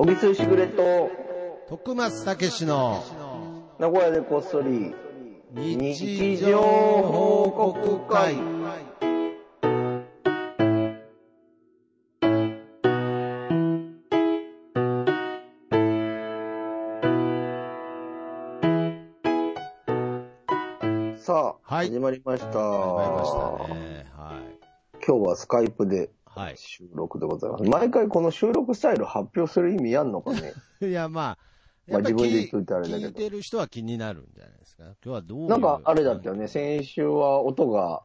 [0.00, 1.10] おみつしぐれと、
[1.68, 3.02] 徳松たけしの
[3.80, 4.94] 名古屋でこっそり、
[5.52, 8.36] 日常報告会。
[21.16, 22.46] さあ、はい始まりました。
[22.46, 24.06] 始まりましたね。
[24.16, 24.40] は
[25.04, 26.17] 今日はスカイプでい。
[26.38, 26.56] はい。
[26.56, 27.64] 収録でございます。
[27.64, 30.52] 毎回この収録スタイル発表する意味あんのかね？
[30.80, 31.38] いや、まあ、
[31.88, 34.84] まあ自分で言っといてあれだけど聞いてる人は気になるんじゃないですか？
[34.84, 35.46] 今日はどう。
[35.46, 38.02] なんかあれだったよね、先週は音が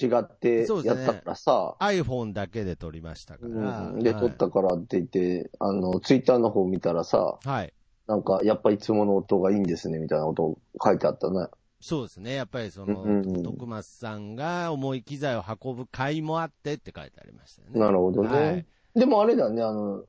[0.00, 3.80] 違ってやったからさ、iPhone だけで撮りましたから。
[3.88, 7.72] うんで、はい撮ったからって言って、あの、ツイッターの方見たらさ、はい。
[8.06, 11.46] なんか、やっぱいつもの音がいいんですね、みたいな音書いてあったね。
[11.80, 12.34] そうですね。
[12.34, 17.80] やっぱりその、うんうん徳松さんが重い機材を運ぶ会もあってって書いてありましたよね。
[17.80, 18.28] なるほどね。
[18.28, 18.66] はい
[18.96, 20.04] でもあれだね、あの、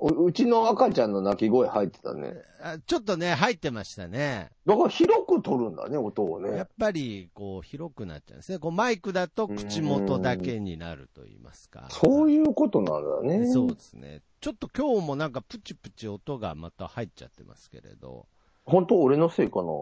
[0.00, 2.34] ううちの赤ちゃんの泣き声入ってたね。
[2.62, 4.50] あちょっとね、入ってましたね。
[4.66, 6.68] だから広く撮るんだね、音をねやっ。
[6.78, 8.58] ぱり、こう、広くなっちゃうんですね。
[8.58, 11.88] こう、マイクだと口元だけになると言いますか。
[11.90, 13.50] そういうことなんだね。
[13.50, 14.20] そうですね。
[14.42, 18.26] ちょっと今日もなんかプチプチ音がまた入っちゃってますけれど、
[18.66, 19.72] 本当俺のせいかな？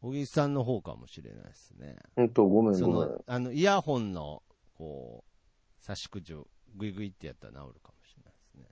[0.00, 1.96] 小木さんの方かもしれないですね。
[2.14, 4.42] 本当ごめんそごめんの。、あの、イヤホンの、
[4.74, 8.68] こう、差し口をグイグイってやったら治るかもしれないですね。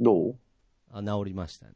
[0.00, 0.36] どう？
[0.92, 1.74] あ、治りましたね。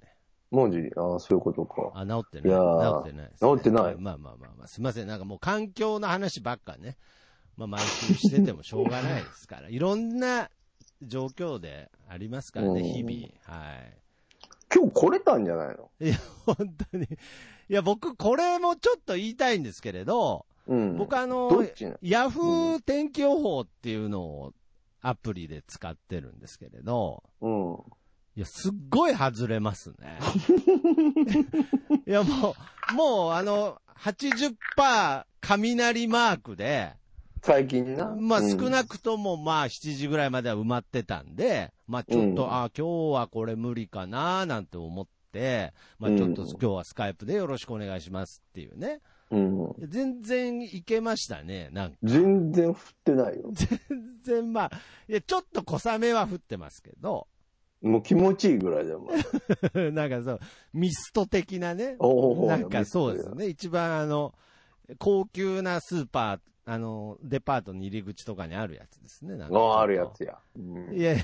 [0.50, 0.78] マジ？
[0.96, 1.90] ああ、そういうことか。
[1.94, 2.50] あ、治ってない。
[2.50, 3.50] いやー治ってないです、ね。
[3.50, 5.06] 治ってないまあまあまあまあ、すいません。
[5.06, 6.96] なんかもう環境の話ばっかね。
[7.56, 9.68] まあ毎週しててもしょうがないですから。
[9.68, 10.50] いろんな
[11.02, 13.12] 状況でありますからね、うん日々。
[13.44, 14.01] はい。
[14.74, 15.90] 今日来れたんじゃないの？
[16.00, 16.56] いや、本
[16.90, 17.04] 当に。
[17.04, 17.08] い
[17.68, 20.96] や、僕、これもちょっと言いたいんですけれど、うん。
[20.96, 21.50] 僕あの
[22.02, 24.52] ヤフー天気予報っていうのを
[25.00, 27.74] アプリで使ってるんですけれど、うん。
[28.36, 30.18] いや、すっごい外れますね。
[32.06, 32.54] いや、も
[32.90, 36.94] う、もうあの、80%雷マークで、
[37.42, 38.14] 最近な。
[38.18, 49.00] まあうん少なくともまあ7時ぐらいまでは埋まってたんで、まあちょっと、うんあ今日はこれ無理かななんて思って、まあちょっとうん今日はスカイプでよろしくお願いしますっていうね。
[49.32, 49.74] うん。
[49.88, 51.68] 全然いけましたね。
[51.72, 53.50] なんか全然降ってないよ。
[53.52, 53.80] 全
[54.22, 54.70] 然まあ、
[55.08, 57.26] いやちょっと小雨は降ってますけど、
[57.80, 59.10] もう気持ちいいぐらいだよ、も
[59.74, 60.40] う なんかそう、
[60.72, 61.96] ミスト的なね。
[62.46, 63.48] なんかそうですね。
[63.48, 64.32] 一番あの、
[64.98, 69.36] 高級なスーパー、あの、デパートの入り口とかにあるやつですね。
[69.36, 70.38] なんかああ、あるやつや。
[70.56, 71.16] うんいや、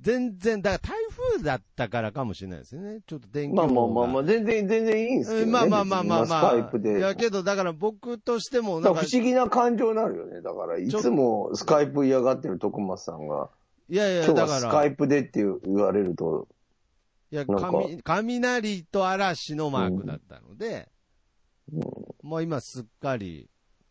[0.00, 3.00] 全然、だから台風だったからかもしれないですよね。
[3.06, 5.52] ちょっと天気まあまあまあまあ、全然、全然いいんですけどね。
[5.52, 6.50] まあまあまあまあまあ。
[6.50, 6.98] スカイプで。
[6.98, 10.40] いや、けど、だから僕としても、なんか、不思議な感情になるよね。
[10.40, 13.50] だから、いつもスカイプ嫌がってる徳松さんが、
[13.90, 16.48] いやいや、だから、はスカイプでって言われると、
[17.30, 20.88] いや、雷雷と嵐のマークだったので、
[22.22, 23.48] もう今すっかり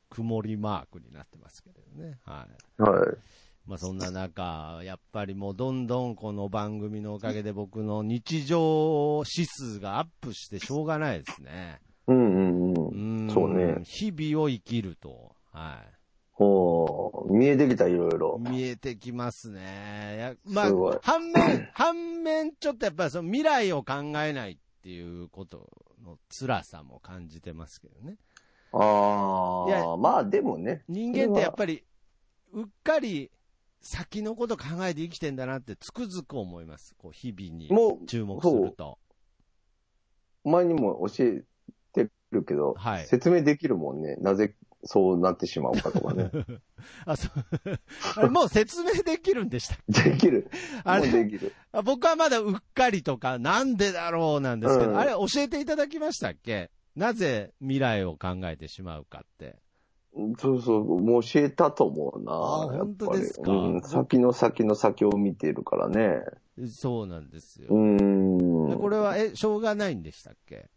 [0.09, 2.19] 曇りマークになってますけれどね。
[2.25, 2.47] は
[2.79, 2.81] い。
[2.81, 3.17] はい。
[3.65, 11.79] まあそんな中、やっぱりもうどんどんこの番組のおかげで僕の日常指数がアップしてしょうがないですね。
[12.07, 13.27] うんうんううん。
[13.27, 13.83] んそうね。
[13.83, 15.35] 日々を生きると。
[15.51, 15.99] はい。
[16.33, 18.39] ほう、見えてきた、いろいろ。
[18.39, 20.37] 見えてきますね。
[20.45, 25.69] まあ反面、反面、 ちょっとやっぱりその未来を考えないっていうこと
[26.01, 28.15] の辛さも感じてますけどね。
[28.71, 30.83] あいやあ、まあでもね。
[30.87, 31.83] 人間ってやっぱり、
[32.53, 33.31] うっかり
[33.81, 36.95] 先のこと考えて生きてんだなってつくづく思います。
[36.97, 38.97] こう、日々にもう、注目すると。
[40.43, 41.43] 前にも教え
[41.93, 44.15] てるけど、はい説明できるもんね。
[44.17, 46.31] なぜそうなってしまうかとかね。
[47.05, 47.79] あ、そう。
[48.15, 50.49] あれ、もう説明できるんでしたっできる。
[50.83, 51.53] あれできる。
[51.71, 56.71] あ僕はまだうっかりとか、なんでだろうなんですけど、うんあれ教えていただきましたっけ？
[56.99, 59.55] なぜ未来を考えてしまうかって。
[60.37, 62.33] そうそう、もう教えたと思うな。
[62.33, 62.35] あ
[62.77, 63.51] 本当ですか？
[63.51, 66.21] うん、先の先の先を見てるからね。
[66.67, 67.69] そうなんですよ。
[67.69, 68.69] うーん。
[68.71, 70.67] でこれは、え、しょうがないんでしたっけ？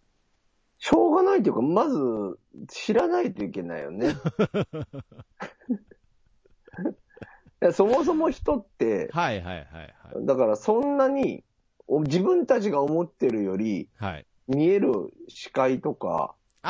[0.78, 1.98] しょうがないというか、まず、
[2.68, 4.14] 知らないといけないよね。
[7.72, 9.66] そもそも人って、はいはいはい
[10.14, 10.26] はい。
[10.26, 11.42] だからそんなに、
[11.88, 14.26] お自分たちが思ってるより、はい。
[14.48, 14.92] 見える
[15.28, 16.68] 視界とか、考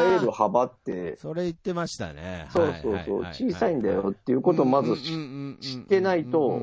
[0.00, 2.48] える幅って、それ言ってましたね。
[2.50, 5.30] そうそうそう、小さいんだよっていうことをまず知
[5.60, 6.62] 知ってないと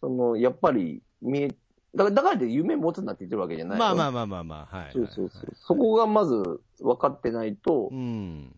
[0.00, 1.48] その、やっぱり見え、
[1.94, 3.84] だから、だから夢持つなって言ってるわけじゃうなんいよ。
[3.84, 4.92] まあまあまあまあまあ、はい。
[4.92, 5.52] そうそうそう。
[5.54, 8.56] そこがまず分かってないとう、ん。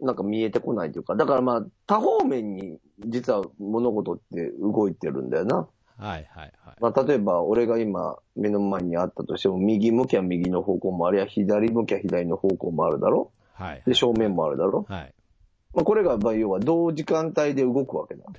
[0.00, 5.68] なんか見えてこないというか、だからまあ、多方面に実は物事って動いてるんだよな。
[5.98, 6.76] はいはいはい。
[6.80, 13.32] まあ、例えば、俺が今、目の前にあったとしても、右向きゃ右の方向もあるいは左向きゃ左の方向もあるだろ？
[13.54, 13.82] はい。
[13.84, 14.86] で、正面もあるだろ？
[14.88, 15.14] はい。
[15.74, 18.24] まあ、これが、まあ、要は同時間帯で動くわけだ。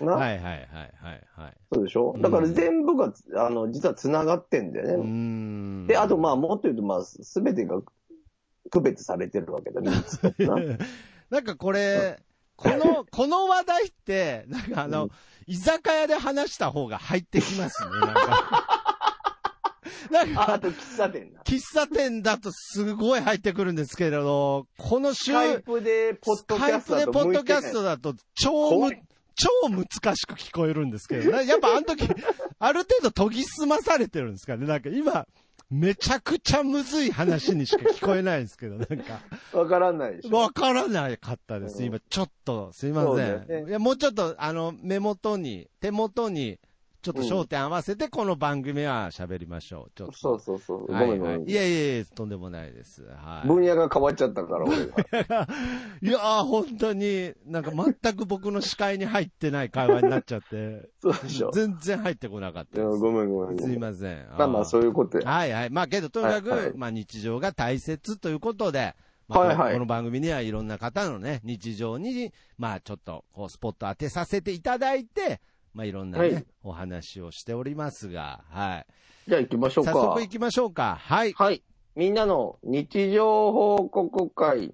[0.00, 1.56] な、はいはいはいはいはい。
[1.72, 2.12] そうでしょ？
[2.12, 4.94] うんだから全部が、あの、実は繋がってんだよね。
[4.94, 5.04] うー
[5.84, 5.86] ん。
[5.86, 7.80] で、あと、まあ、もっと言うと、まあ、すべてが
[8.70, 10.56] 区別されてるわけだ、3つとな。
[11.30, 12.18] なんかこれ、
[12.56, 15.10] この、 この話題って、なんかあの、うん
[15.46, 18.84] 居酒屋で話した方が入ってきますね、なんか。
[20.10, 21.42] なんあ、あか、と喫茶店だ。
[21.44, 28.92] 喫茶店だとすごい入ってくるんですけれど、この週、スカイプで、ポッドキャストだスカイプでポッドキャストだと超む
[29.36, 32.08] 超難しく聞こえるんですけど、なやっぱあの時、
[32.58, 34.66] ある程度研ぎ澄まされてるんですかね。
[34.66, 35.26] なんか今、
[35.74, 39.20] めちゃくちゃむずい話にしか聞こえないんですけど、なんか。
[39.52, 40.36] わからないでしょ。
[40.36, 41.78] わからなかったです。
[41.78, 43.46] うん今、ちょっと、すいません。
[43.48, 46.60] ねいや、もうちょっと、あの、目元に、手元に、
[47.04, 49.92] ちょっと焦点合わせて、この番組は喋りましょう。
[49.94, 50.14] ちょっと。
[50.16, 50.86] そうそうそう。
[50.86, 51.18] ごはい。
[51.18, 51.42] はい。
[51.42, 53.04] いやいやいや、とんでもないです。
[53.04, 53.46] はい。
[53.46, 55.46] 分野が変わっちゃったから、俺が。
[56.00, 61.50] いやー、本当に、なんか全く僕の視界に入ってない会話になっちゃって、 そうでしょ。
[61.50, 62.88] 全然入ってこなかったです。
[62.96, 63.58] ごめんごめん。
[63.58, 64.26] すいません。
[64.38, 65.30] まあまあ、そういうことや。
[65.30, 65.70] はいはい。
[65.70, 68.96] まあけど、とにかく、はいはいまあ日常が大切ということで、
[69.28, 75.42] まあはいはいこの番組にはいろんな方のね、日常に、まあちょっと、こう、スポット当てさせていただいて、
[75.74, 78.86] まあいろんなね、はいお話をしておりますが、はい。
[79.28, 79.92] じゃあ行きましょうか。
[79.92, 80.96] 早速行きましょうか。
[80.98, 81.32] はい。
[81.32, 81.62] はい。
[81.94, 84.72] みんなの日常報告会。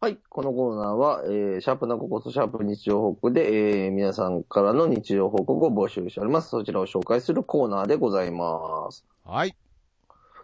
[0.00, 0.18] はい。
[0.28, 6.50] このコーナーは、えー、シャープなココスシャープ日常報告で、えー、皆さんからの日常報告を募集しております。
[6.50, 9.06] そちらを紹介するコーナーでございます。
[9.24, 9.56] はい。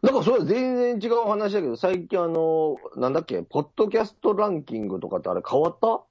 [0.02, 6.02] なんかそれは全然違う話だけど、最近あの、なんだっけ、ポッドキャストランキングとかってあれ変わった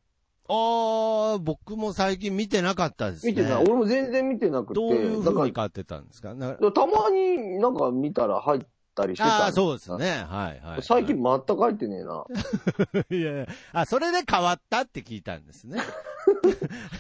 [0.54, 3.32] あー、僕も最近見てなかったですね。
[3.32, 3.64] 見てない。
[3.64, 4.80] 俺も全然見てなくて。
[4.82, 6.34] どういう風に買ってたんですか？
[6.34, 8.62] ならたまになんか見たら入っ
[8.94, 9.46] たりしてた。
[9.46, 9.96] ああ、そうです。
[9.98, 10.26] ね。
[10.30, 10.84] はいはい。
[10.84, 12.26] 最近全く入ってねえな。
[13.10, 15.80] いやいや、あ、それで変わったって聞いたんですね。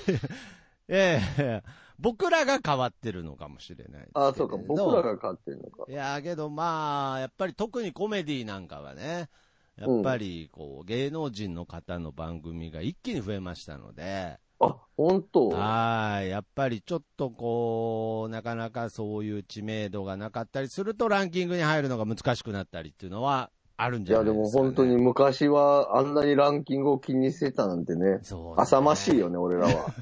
[0.87, 1.63] ええ
[1.99, 4.07] 僕らが変わってるのかもしれない。
[4.13, 4.57] ああ、そうか。
[4.57, 5.85] 僕らが買ってんのか。
[5.87, 9.29] いや、けどまあ、やっぱり特にコメディなんかはね、
[9.77, 15.49] やっぱりこう、芸能人の方の番組が一気に増えましたので、あ、本当？
[15.49, 16.29] はい。
[16.29, 24.63] やっぱりちょっとこう、なかなかそういう知名度がなかったりするとランキングに入るのが難しくなったりっていうのはあるんいや、でもじゃないですか、ね。
[24.65, 28.19] 本当に昔はあんなにランキングを気にしてたなんてね。
[28.21, 29.93] そうね浅ましいよね、俺らは。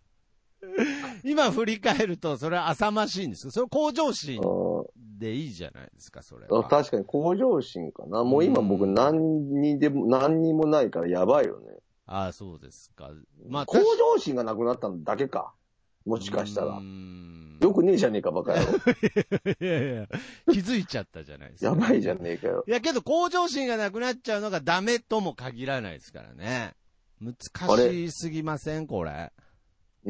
[1.24, 3.50] 今振り返ると、それは浅ましいんですよ。
[3.50, 4.75] それ向上心う
[5.18, 6.64] でいいじゃないですか、それは。
[6.64, 8.24] 確かに向上心かな。
[8.24, 11.76] もう今僕何にでも、何にもないからやばいよね。
[12.06, 13.10] ああ、そうですか。
[13.48, 15.52] まあ、向上心がなくなったのだけか。
[16.04, 16.80] もしかしたら
[17.60, 18.72] よくねえじゃねえか、バカ野郎。
[19.60, 20.08] いやいや、
[20.52, 21.70] 気づいちゃったじゃないですか。
[21.70, 22.64] やばいじゃねえかよ。
[22.66, 26.74] いや、けど、向上心がなくなっちゃうのがダメとも限らないですからね。
[27.20, 27.34] 難
[27.78, 28.86] しすぎません？
[28.86, 29.32] これ。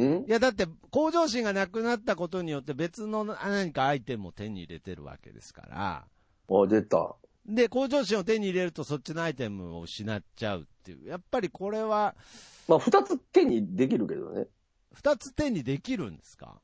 [0.04, 0.25] ん？
[0.26, 6.04] いや、だって、向上心がなくなったことによって別の何かアイテムを手に入れてるわけですから。
[6.48, 7.16] あ、出た。
[7.46, 11.08] で、向上心を手に入れるとそっちのアイテムを失っちゃうっていう。
[11.08, 12.14] やっぱりこれは、
[12.68, 14.47] まあ、二つ手にできるけどね。
[14.92, 16.61] 二つ手にできるんですか？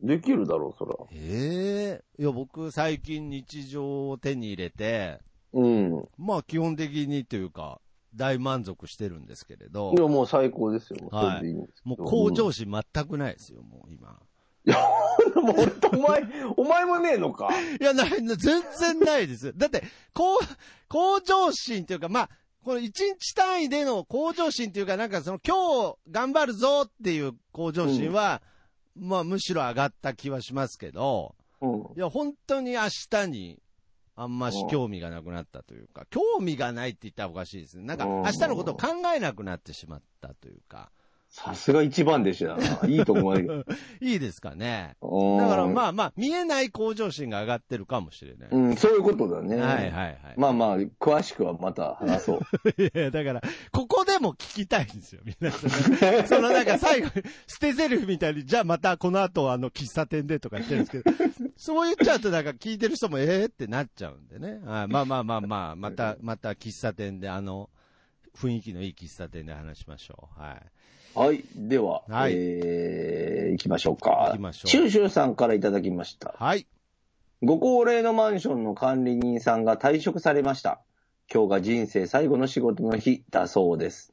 [0.00, 0.94] できるだろう、そら。
[1.12, 5.20] ええいや、僕最近日常を手に入れて、
[5.54, 6.08] うん。
[6.18, 7.80] まあ基本的にというか、
[8.16, 10.98] 大満足してるんですけれどい、や、もう最高ですよ。
[11.02, 11.68] もうそはいいいも
[11.98, 14.18] う向上心全くないですよ、もう今。
[15.42, 16.24] もう俺とお前、
[16.56, 17.48] お前もねえのか。
[17.80, 19.56] いや、ない、全然ないです。
[19.56, 20.38] だって、こう、
[20.88, 22.30] 向上心というか、まあ、
[22.64, 28.42] この一日単位での向上心というか、なんかその今日頑張るぞっていう向上心は、
[28.96, 31.80] まあむしろ上がった気はしますけど、うん。
[31.96, 33.62] いや、本当に明日に、
[34.16, 37.84] あんましうん興味がなくなったというか、興味がないって言ったらおかしいですね。
[37.84, 40.90] なんか、うん明日のことを考えなくなってしまったというか、
[41.28, 42.88] さすが一番弟子だな。
[42.88, 43.42] いいとこまで。
[44.00, 44.96] いいですかね。
[45.02, 45.88] だだからまあ。
[45.88, 48.48] あまあ、見えない向上心が上がってるかもしれない。
[48.50, 49.56] うん、そういうことだね。
[49.56, 50.18] はいはいはい。
[50.36, 52.40] まあまあ、詳しくはまた話そう。
[52.82, 55.70] いや、だから、ここでも聞きたいんですよ、皆さん。
[56.26, 61.16] そのなんか最後に、捨て台詞みたいに、じゃあまたこの後あの喫茶店でとか言ってるんですけど、
[61.56, 64.60] そう言っちゃうとなんか聞いてる人もええってなっちゃうんでね。
[64.64, 67.68] はいまあまあまあまあ、 また、また喫茶店であの、
[68.34, 70.40] 雰囲気のいい喫茶店で話しましょう。
[70.40, 70.62] はい。
[71.14, 71.44] はい。
[71.54, 74.28] では、はいえー、行きましょうか。
[74.28, 76.34] 行きましょうシューシューさんからいただきました。
[76.38, 76.66] はい。
[77.42, 80.80] ご高齢のマンションの管理人さんが退職されました。
[81.32, 84.12] 今日が人生最後の仕事の日だそうです。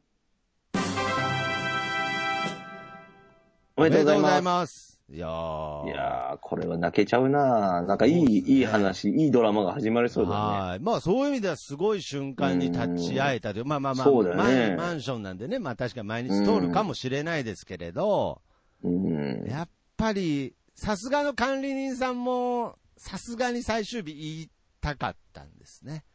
[3.75, 4.93] おめでとうございます。
[5.08, 5.13] す。
[5.13, 5.86] いやー。
[5.88, 10.36] いやー、これは泣けちゃうななんかいい、ねいい話、いいドラマが始まりそうだね。
[10.36, 10.79] はい。
[10.79, 18.41] まあそういう意味ではすごい瞬間に立ち会えたという、まあまあまあ、そうだよねマンションなんでね、まあ確かに毎日通るかもしれないですけれど、
[18.84, 19.46] うん。
[19.48, 24.50] やっぱり、さすがの管理人さんも、さすがに最終日言い
[24.82, 26.05] たかったんですね。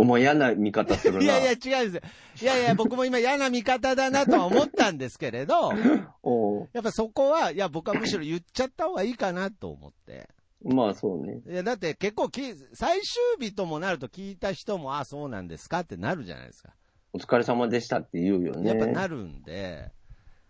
[0.00, 1.20] お前嫌な見方するな。
[1.22, 2.52] いやいや、違うんですよ。
[2.54, 5.72] いやいや、 僕も今嫌な見方だなとは思ったんですけれど、
[6.72, 10.30] やっぱそこは、いや、僕はむしろ言っちゃった方がいいかなと思って。
[10.62, 11.40] まあそうね。
[11.46, 12.40] いや、だって結構き、
[12.72, 16.70] 最終日ともなると聞いた人も、あ、そうなんですかってなるじゃないですか。
[17.12, 18.70] お疲れ様でしたって言うよね。
[18.70, 19.90] やっぱなるんで、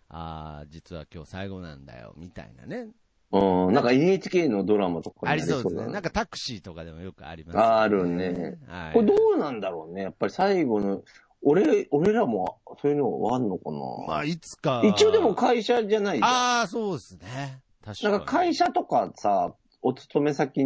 [0.07, 2.89] ああ、実は今日最後なんだよ、みたいなね。
[3.31, 3.73] うん。
[3.73, 5.85] なんか NHK のドラマとかありそうですね。
[5.85, 8.57] だなんかタクシーとかでもよくあります、あるね。
[8.67, 8.93] はい。
[8.93, 10.03] これどうなんだろうね。
[10.03, 11.01] やっぱり最後の、
[11.43, 13.77] 俺、俺らもそういうのあんのかな。
[14.07, 14.81] まあ、いつか。
[14.85, 16.29] 一応でも会社じゃないじゃん。
[16.29, 17.59] ああ、そうですね。
[17.83, 18.11] 確かに。
[18.13, 20.63] なんか会社とかさ、お勤め先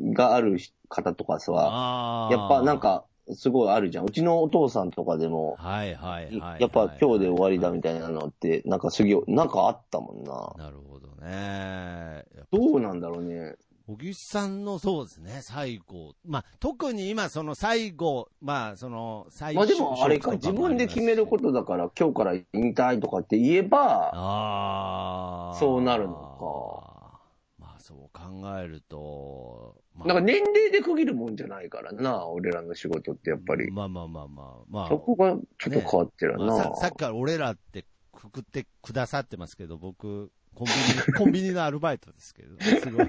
[0.00, 4.04] がある方とかさ、やっぱなん、か、すごいあるじゃん。
[4.04, 6.60] うちのお父さんとかでも、はいはいはいはい。
[6.60, 10.52] やっぱ今日で終わりだみたいなのって、なんかすげえ、なんかあったもんな。
[10.64, 12.24] なるほどね。
[12.52, 13.56] どうなんだろうね。
[13.86, 16.14] 小木さんのそうですね、最後。
[16.24, 25.54] まあ、特に今、その最後、まあ、その、最まあでもあれか、自分で決めることだから、今日から引退とかって言えば、ああ。
[25.58, 27.20] そうなるのか。
[27.58, 33.70] まあ、そう考えると、まあ、なんか年齢で区切るもんじゃないからな、俺らの仕事ってやっぱり。
[33.70, 34.88] まあまあまあまあ、まあ。
[34.88, 36.46] そこがちょっと変わってるな。
[36.46, 43.08] まあささっきから俺らってくくってくださってますけど、僕、コンビニ、 コンビニのアルバイトですけど、すごい、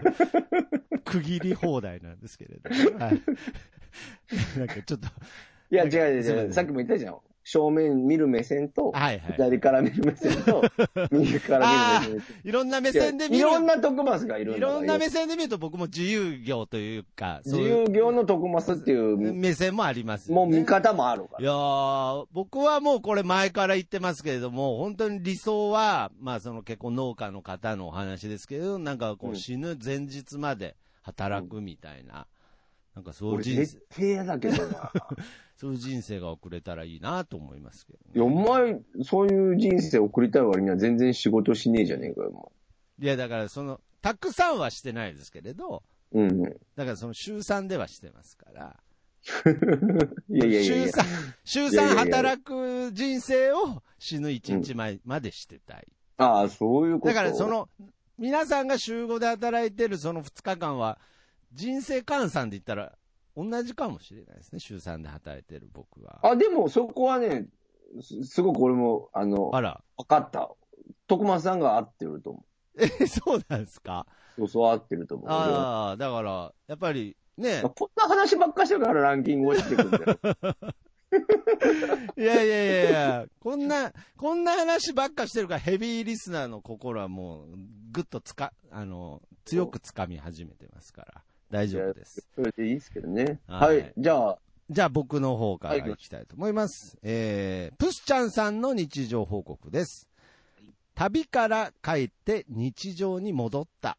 [1.04, 2.70] 区切り放題なんですけれど。
[2.98, 3.22] はい。
[4.58, 5.08] なんかちょっと、
[5.72, 6.54] いや、違う違う違う。
[6.54, 7.20] さっきも言ったじゃん。
[7.46, 9.34] 正面見る目線と、はいはい。
[9.34, 10.64] 左から見る目線と、
[11.12, 12.36] 右から見る目線。
[12.44, 13.38] いろんな目線で見る。
[13.38, 20.32] いろんな徳マスがいるんいろんな目線で見ると僕も自由業というか、そう自いう由業の徳マスっていう、目線もあります。
[20.32, 21.42] もう見方もあるから。
[21.42, 32.26] いやー、僕はもうこれ前から言ってますけれども、本当に理想は、まあその結構農家の方のお話ですけど、なんかこううん死ぬ前日まで働くみたいな、
[32.96, 34.92] なんかそういう俺人生絶、対嫌だけどな。
[35.58, 42.52] そういう人生が送れたらいいなと思いますけど、いや、お前、そういう人生送りたい割には全然仕事しねえじゃねえかよ、お
[43.02, 46.24] いやだからその、たくさんはしてないですけれど、前。
[46.24, 46.44] うん。
[46.76, 48.80] だからその週3ではしてますから、
[50.30, 51.00] いやいやいやいや週。
[51.00, 51.04] 3、
[51.44, 55.88] 週3いやいやいや働く人生を死ぬ1日前までしてたい。
[56.18, 57.14] ああ、そういうこと。
[57.14, 57.70] だからそ、の、
[58.18, 61.00] 皆さんが週5で働いてるその2日間は、
[61.56, 62.94] 人生換算で言ったら、
[63.36, 66.20] 同じかもしれないですね、週3で働いてる僕は。
[66.22, 67.48] あ、でもそこはね、
[68.02, 70.52] すすごく俺も、あの、あら、分かった。
[71.08, 72.46] 徳松さんが合ってると思
[72.78, 74.06] え、そうなんですか？
[74.38, 74.42] う。
[74.42, 75.28] そうそう合ってると思う。
[75.28, 80.74] 俺はああ、だから、やっぱり、ねまあ、こんな話ばっかしてるからランキング落ちてくるんだよ。
[82.18, 87.48] いやいやいやいや、こんな、こんな話ばっかしてるからヘビーリスナーの心はもう、
[87.92, 92.28] ぐっとつか、あの、強く掴み始めてますから、大丈夫です。
[92.36, 93.40] それでいいですけどね。
[93.48, 93.84] ははいい。
[93.98, 96.98] じゃあ、じゃあ僕の方からいきたいと思います。
[97.04, 100.10] えー、プスちゃんさんの日常報告です。
[100.96, 103.98] 旅から帰って日常に戻った。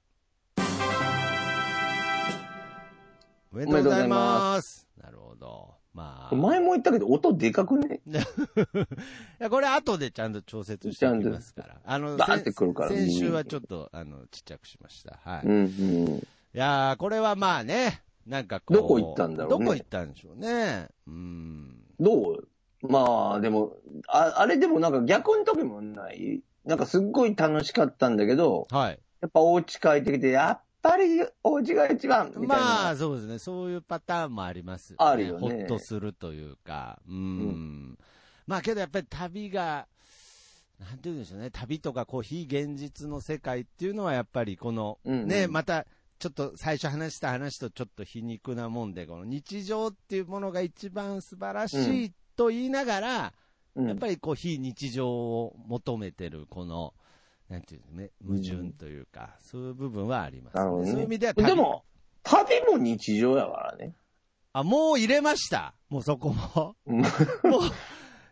[3.53, 4.89] おめでとうございます。
[5.01, 5.75] なるほど。
[5.95, 6.35] まあ。
[6.35, 8.01] 前も言ったけど音でかくね？
[8.09, 8.13] い
[9.39, 11.81] や、これ後でちゃんと調節しておきますから。
[11.85, 15.21] あの、バーってくるから先先週はちょっと、あの、ちっちゃくしました。
[15.23, 15.47] はい。
[15.47, 16.23] ういんうん。
[16.59, 18.77] やー、これはまあね、なんかこう。
[18.77, 20.89] どこ行ったんだろうねどこ行ったんでしょうね。
[21.07, 21.83] うん。
[22.01, 22.49] どう？
[22.83, 23.77] まあ、でも、
[24.09, 26.43] ああれでもなんか逆の時もない？
[26.65, 28.99] なんかすっごい楽しかったんだけど、はい。
[29.21, 32.65] やっぱお家帰ってきて、やっぱりお家が一番みたいな。
[32.65, 33.39] まあ、そうですね。
[33.39, 34.97] そういうパターンもあります、ね。
[34.99, 36.99] あるよねほっとするというか。
[37.09, 37.97] うん。
[37.99, 38.05] う
[38.47, 39.87] まあ、けどやっぱり旅が、
[40.79, 41.51] なんて言うんでしょうね。
[41.51, 45.87] 旅とか、こう、非現実の世界っていうのは、やっぱりこの、うんうんね、また、
[46.19, 53.33] ちょっと最初話した話とちょっと皮肉なもんで、この日常っていうものが一番素晴らしいと言いながら、
[53.75, 56.95] うんやっぱりこう、非日常を求めてる、この、
[57.51, 61.85] なんていうのね、矛盾というか、そういう部分はあります、なるほどねそういう意味では旅でも、
[62.23, 63.95] 旅も日常やからね。
[64.55, 65.75] あ、もう入れました。
[65.91, 66.75] もうそこも。
[66.87, 67.11] う んもう、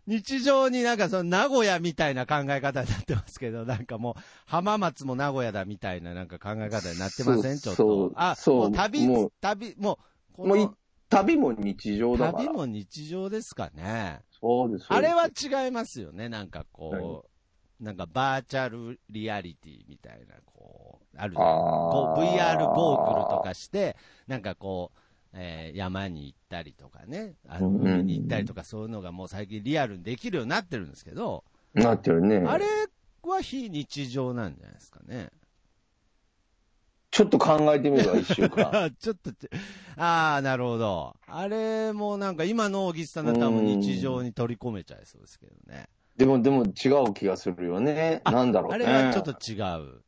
[0.06, 7.58] 日常になんかその名古屋みたいな考え方になってますけど、なんかもう浜松も名古屋だみたいななんか考え方になってません？
[7.58, 8.12] ちょっと。
[8.14, 9.98] あ、そう旅もう、旅、も
[10.32, 10.76] う、こもう
[11.08, 12.44] 旅も日常だから。
[12.44, 14.20] 旅も日常ですかね。
[14.40, 14.86] そうです。
[14.88, 17.24] あれは違いますよね、なんかこ
[17.80, 23.96] う、なんかバーチャルリアリティみたいな、こう、あるこう VR ゴーグルとかして、
[24.26, 24.98] なんかこう、
[25.34, 32.44] えー山に行ったりとかね、あの海に行ったりとか、そういうのがもう最近リアルにできるようになってるんですけど、なってるね。
[32.46, 32.64] あれ
[33.22, 35.30] は非日常なんじゃないですかね。
[37.10, 38.90] ちょっと考えてみれば、一週間。
[38.98, 39.48] ちょっとち、
[39.96, 41.14] ああ、なるほど。
[41.28, 45.88] あれもなんか今の大岸さんだったらもう日常に取り込めちゃいそうですけどね。
[46.16, 48.20] でも、でも違う気がするよね。
[48.24, 48.84] なんだろうね。
[48.84, 50.02] あれはちょっと違う。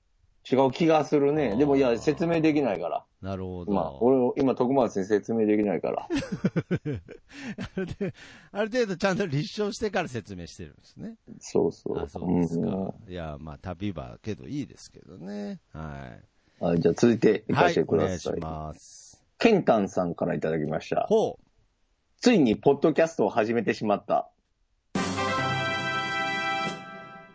[0.49, 1.57] 違う気がするね。
[1.57, 3.05] でも、いや、説明できないから。
[3.27, 3.73] なるほど。
[3.73, 6.07] まあ、俺、今、徳松に説明できないから。
[7.75, 8.13] ある程度
[8.53, 11.17] ある程度ちゃんと立証してから説明してるんですね。
[11.41, 11.99] そうそう。
[11.99, 12.67] あ、そうですか。
[12.69, 15.59] んいや、まあ、旅はけどいいですけどね。
[15.73, 16.13] は
[16.61, 17.55] はい、じゃあ続いてい。
[17.55, 18.33] 行かせて、はいおください。
[18.35, 19.25] 願いします。
[19.39, 21.07] ケンタンさんからいただきました。
[21.09, 21.41] ほ
[22.21, 24.31] ついに、ポッドキャストを始めてしまった。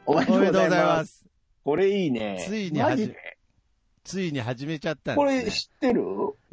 [0.05, 1.17] おめでとうございます。
[1.17, 1.25] す。
[1.65, 2.45] これいいね。
[2.47, 3.15] ついに始め、
[4.03, 5.45] ついに始めちゃったんこです、ね。
[5.45, 6.01] れ知ってる？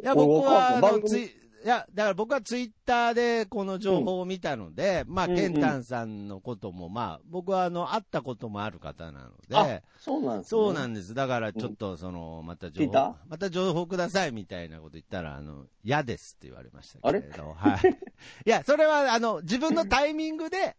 [0.03, 1.09] いや、僕は、あの、番組？
[1.09, 1.25] ツイ、
[1.65, 10.49] いや、だから僕はツイッターでこの情報を見たので、まあ、うんうんケンタンさんのことも、まあ、僕はあの、会ったこともある方なのあで、そうなんですね。
[10.49, 11.15] そうなんです。
[11.15, 17.55] だから、ちょっと、その、また情報また情報くださいみたいなこと言ったら、あの、嫌ですって言われましたけれど。
[17.55, 17.81] はい。
[18.47, 20.77] いや、それは、あの、自分のタイミングで、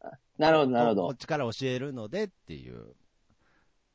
[0.38, 1.02] なるほど、なるほど。
[1.06, 2.94] こっちから教えるのでっていう。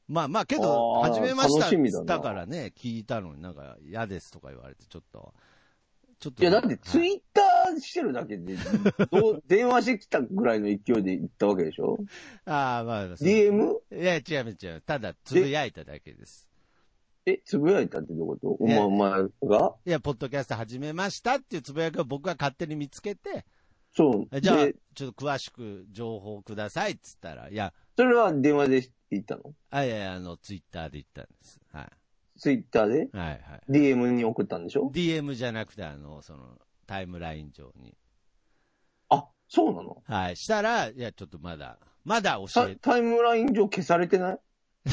[0.07, 5.33] まあまあ、けど、あー始めました楽しみだなだからね、聞いたのになんか嫌ですとか言われて、ちょっと、
[6.19, 6.41] ちょっと。
[6.41, 8.55] いや、だってツはいイッターしてるだけで、
[9.11, 11.97] どう 電話してきたぐらいの勢いで行ったわけでしょ？
[12.45, 13.73] ああ、まあ、そう ?DM?
[13.91, 14.81] いや、違う違う。
[14.81, 16.47] ただ、つぶやいただけです。
[17.25, 18.63] え、つぶやいたってどういうこと？
[18.63, 19.11] おいや前お前
[19.43, 19.75] が？
[19.85, 23.45] いや、ポッドキャスト始めましたっていうつぶやきを僕が勝手に見つけて、
[23.93, 24.39] そう。
[24.41, 29.53] じゃあで、ちょっと詳しく情報くださいっつったら、いや、それは電話で行ったの？
[29.69, 31.59] あいやいや、あの、ツイッターで言ったんです。
[31.71, 31.91] は
[32.37, 33.09] ツイッターで？
[33.13, 33.17] い。
[33.17, 33.71] はいはい。
[33.71, 37.95] DM に送ったんでしょ？DM じゃなくて、あの、その、タイムライン上に。
[39.09, 40.03] あ、そうなの？
[40.05, 40.35] はい。
[40.35, 44.39] したら、いや、ちょっとまだ、まだ教え、タタイムライン上消されてない？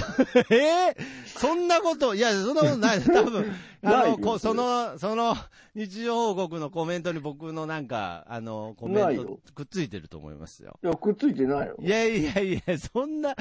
[0.50, 3.00] ええそんなこと、いや、そんなことない。
[3.02, 3.52] 多分、
[3.82, 5.36] あの、こその、その、
[5.74, 10.78] 日常報告のコメントに僕のなんか、あの、コメントくっついてると思いますよ。
[10.82, 11.76] いや、くっついてないよ。
[11.80, 13.34] いやいやいや、そんな、い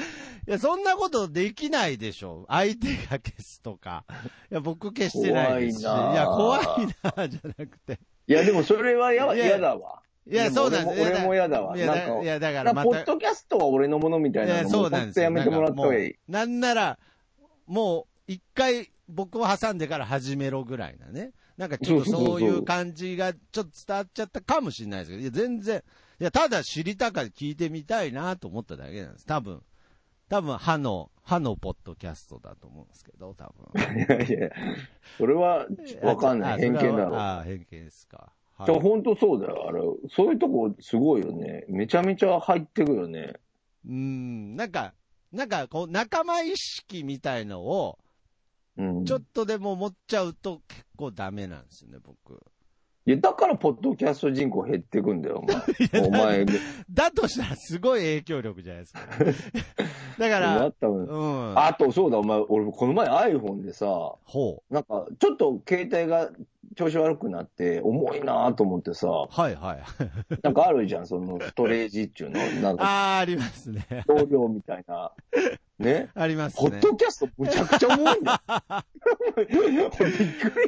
[0.46, 2.44] や、そんなことできないでしょ。
[2.48, 4.04] 相手が消すとか。
[4.50, 5.82] いや、僕消してないですし。
[5.82, 6.62] い怖いなあや、怖い
[7.16, 8.00] な、じゃなくて。
[8.26, 10.00] いや、でもそれはやいや嫌だわ。
[10.26, 11.00] いや、そうなんです。
[11.02, 15.24] 俺も嫌だわいや、なんかだいやだかだらポッドキャストは俺のものみたいなのもそうなんですよ。
[15.24, 16.14] やめてもらった方がいい。
[16.28, 16.98] なんなら、
[17.66, 21.32] もう、一回僕を挟んでから始めろぐらいなね。
[21.56, 25.82] なんかちょっとそういう感じがちょっと伝わっちゃったかもしれないですけど、いや、全然、
[26.20, 29.26] いや、ただ知りたか聞いてみたいなと思っただけなんです。
[29.26, 29.62] 多分、
[30.28, 33.82] 多分、歯の、歯のポッドキャストだと思うんですけど、多分。
[34.26, 34.50] いやいや、
[35.16, 35.66] それは
[36.02, 36.52] わかんない。
[36.54, 36.88] あ偏見だろ。
[36.88, 38.32] それはあ偏見ですか。
[38.56, 39.66] はいじゃ本当そうだよ。
[39.68, 41.64] あれ、そういうとこすごいよね。
[41.68, 43.34] めちゃめちゃ入ってくよね。
[43.88, 44.94] うん、なんか、
[45.32, 47.98] なんか、こう、仲間意識みたいのを、
[48.76, 49.04] うん。
[49.04, 52.40] ちょっとでも持っちゃうと結構ダメなんですよね、僕。
[53.06, 55.42] いや、だからポッドキャスト人口減ってくんだよ、
[55.92, 56.00] お前。
[56.06, 56.46] お前、
[56.88, 59.00] だとしたらすごい影響力じゃないですか。
[60.18, 61.58] だかあら、ったもんうん。
[61.58, 63.86] あと、そうだ、お前、俺、この前 iPhone でさ、
[64.24, 64.72] ほう。
[64.74, 66.30] なんか、ちょっと携帯が
[66.76, 69.82] 調子悪くなって、重いなと思ってさ、はいはい。
[70.42, 72.40] なんかあるじゃん、そのストレージっていうの。
[72.60, 73.86] なんか、あー、ありますね。
[74.08, 75.12] 容量みたいな。
[75.78, 76.08] ね？
[76.14, 76.70] ありますね。
[76.70, 78.24] ポッドキャストむちゃくちゃ重いん。
[79.36, 79.68] びっく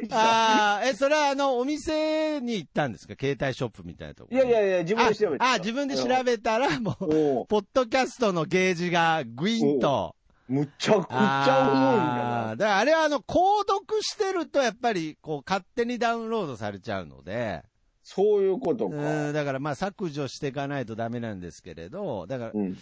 [0.01, 0.77] りした。
[0.79, 3.15] あー、え、それはあの、お店に行ったんですか？
[3.19, 4.31] 携帯ショップみたいなとこ。
[4.33, 10.15] いやいやいや、自分で調べてあ、あ自分で調べたら、もう、もポッドキャストのゲージがグインと。
[10.49, 17.65] う、むちゃくちゃ重いんだよあーだからあれはあの、購読してるとやっぱり、こう、勝手にダウンロードされちゃうので、
[18.03, 19.31] そういうことうか。
[19.31, 22.77] ん、だからまあ削除していかないとダメなんですけれど、だから、うん。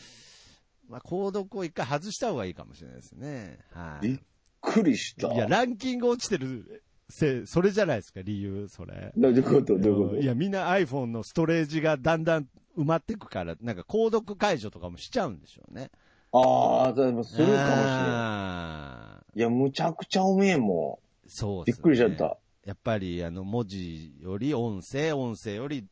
[0.87, 3.59] まあ、購読を一回外した方がいいかもしれないですね。
[3.73, 4.07] はい。
[4.07, 4.19] びっ
[4.61, 5.33] くりした。
[5.33, 9.13] いや、ランキング落ちてるせ、それじゃないですか、理由、それ。
[9.17, 9.63] どういうこと？
[9.63, 10.21] どういうこと？
[10.21, 12.47] いや、みんな iPhone のストレージがだんだん
[12.77, 15.91] 埋まってくから、なんか購読解除とかもしちゃうんでしょうね。
[16.37, 17.65] ああ、でもするかもしれない。
[18.11, 22.37] ないや、むちゃくちゃ重えもそうですねくりしちゃった。
[22.65, 25.87] やっぱり、あの、文字より音声、音声より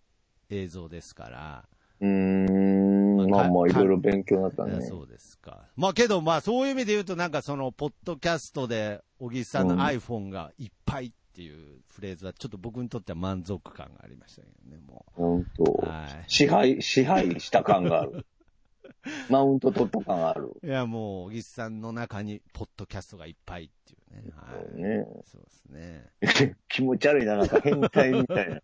[0.51, 1.65] 映像ですから。
[2.01, 3.31] うーん。
[3.31, 4.85] まあまあ、いろいろ勉強になったね。
[4.87, 5.61] そうですか。
[5.77, 15.89] まあけど、まあそういう意味で言うと、なんかその、ポッドキャストで、小木さんのうん iPhone がいっぱいっていうフレーズは、ちょっと僕にとっては満足感がありましたけどね、も本当う。
[15.89, 16.25] はい。
[16.27, 18.27] 支配、支配した感がある。
[19.31, 20.53] マウント取った感がある。
[20.63, 24.33] いや、もう、小木さんの中に、ポッドキャストがいっぱいっていうね。
[24.37, 24.81] はい。
[24.81, 26.57] ねそうですね。
[26.69, 28.61] 気持ち悪いな、なんか変態みたいな。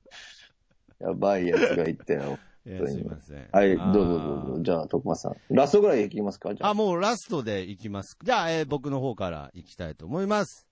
[1.01, 2.38] やばいやつが言ったよ。
[2.66, 3.48] いや、すいません。
[3.51, 4.62] はい、どうぞどうぞ。
[4.62, 5.37] じゃあ、徳間さん。
[5.48, 6.55] ラストぐらいいきますか？
[6.55, 6.70] じゃあ。
[6.70, 8.18] あ、もうラストでいきます。
[8.22, 10.66] じゃあ、えー僕の方からいきたいと思います。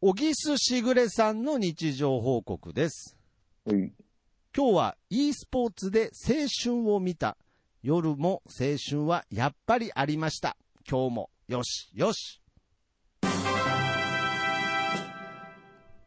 [0.00, 3.16] 小木須しぐれさんの日常報告です。
[3.64, 3.92] はい
[4.56, 7.36] 今日は e スポーツで青春を見た。
[7.82, 10.56] 夜も青春はやっぱりありました。
[10.88, 12.40] 今日もよしよし。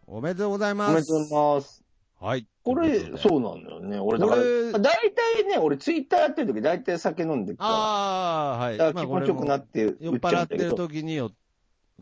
[0.06, 0.92] おめでとうございます。
[0.92, 1.84] おめでとうございます。
[2.20, 2.48] はい。
[2.64, 4.00] これ、そうなんだよね。
[4.00, 7.70] 俺、だから大体ね、俺ツイッターやってる時、大体酒飲んでるから。
[7.70, 8.78] ああ、はい。
[8.78, 10.76] だから気持ちよくなって酔っ言っ払ってる。
[10.76, 11.32] 時によ、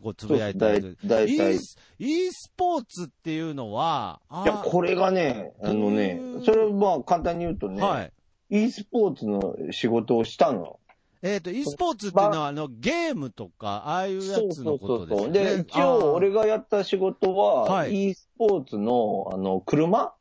[0.02, 0.98] こうつぶやいたりする。
[1.04, 1.54] 大 e 体。
[1.98, 8.12] e スポーツっていうのは、あや、これがね、あのねそれをまあ簡単に言うとね、はい。
[8.50, 10.78] E スポーツの仕事をしたの？
[11.22, 15.32] えっ、と、e スポーツっていうのは、あの、ゲームとか、ああいうやつのことですよね。
[15.56, 20.14] で、一応俺が、がやった仕事は、はい e スポーツの、あの、車？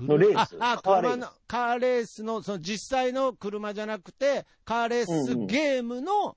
[0.00, 6.36] のレースあ、あカーレース車の、カーレースの、その実際の車じゃなくて、カーレースゲームの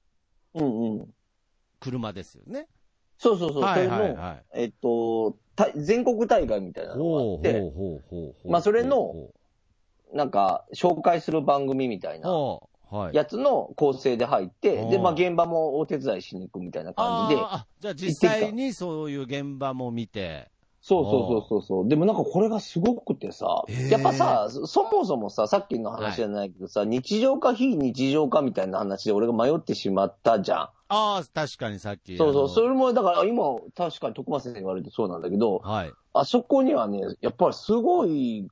[0.54, 1.14] うんうん。
[1.80, 2.68] 車ですよね。
[3.18, 3.62] そうそうそう。
[3.62, 4.44] はいはいはい。
[4.54, 7.62] えっと、た全国大会みたいなのがあって。
[8.46, 9.34] まあそれのほ
[10.14, 13.16] なんか、紹介する番組みたいうなほうはい。
[13.16, 20.50] やつの構成で入ってお、うで、まあ現場もお手伝いしに行くみたいな感じで、あーあ、じゃあ実際にそういう現場も見て。
[20.84, 21.88] そうそうそうそうそう。
[21.88, 30.60] でもなんかこれがすごくてさへー、やっぱさ、そそもそもさ、さっきの話じゃないけどさ、日常か非日常かみたいな話で俺が迷ってしまったじゃん。
[30.60, 32.18] ああ、確かにさっき。
[32.18, 32.50] そうそう。
[32.50, 32.70] それ。
[32.70, 33.44] れも、だから今、
[33.76, 35.94] 確かに徳松先生に言われてそうなんだけど、はい。
[36.14, 38.48] あそこにはね、やっぱりすごい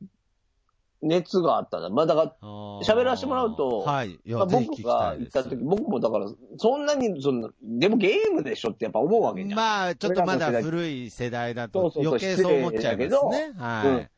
[1.02, 1.90] 熱があったんだ。
[1.90, 2.48] まあだから、
[2.84, 4.12] 喋らせてもらうとはい。
[4.12, 9.58] いやまあ、僕が行った時、僕もだから、そんなに、その、でもゲームでしょってやっぱ思うわけじゃん。
[9.58, 13.54] まあ、ちょっとまだ古い世代だと余計そう思っちゃいます失ね。
[13.56, 14.10] うんはい。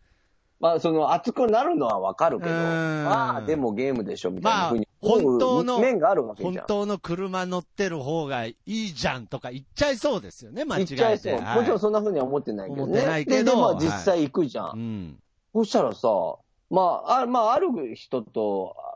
[0.60, 6.54] まあ、その、熱くなるのはわかるけど、まあ、でもゲームでしょみたいなふうにまあ本当の面があるわけじゃん。
[6.54, 11.42] 本当の車乗ってる方がいいじゃんとか言っちゃいそうですよね、間違言っちゃいそう。
[11.42, 12.92] もちろんそんなふうには思ってないけどね。
[12.92, 14.72] 思ってないけどで、でまあはい実際行くじゃん。
[14.74, 15.20] うん。
[15.54, 16.08] そしたらさ、
[16.72, 18.92] まあ、あまあ、ある人と、あ